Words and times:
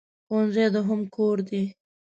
ښوونځی 0.25 0.65
دوهم 0.73 1.01
کور 1.15 1.37
دی. 1.49 1.63